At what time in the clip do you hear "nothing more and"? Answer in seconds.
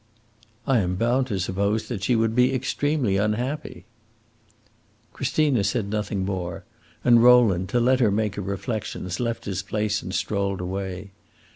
5.91-7.21